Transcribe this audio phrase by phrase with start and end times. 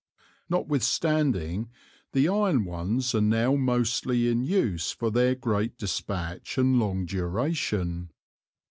[0.49, 1.69] Notwithstanding
[2.11, 8.09] the Iron ones are now mostly in Use for their great Dispatch and long Duration.